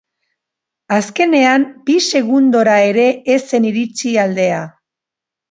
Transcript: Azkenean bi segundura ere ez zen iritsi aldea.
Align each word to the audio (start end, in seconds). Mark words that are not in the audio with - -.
Azkenean 0.95 1.65
bi 1.89 1.97
segundura 2.05 2.79
ere 2.93 3.05
ez 3.35 3.39
zen 3.53 3.69
iritsi 3.75 4.17
aldea. 4.25 4.65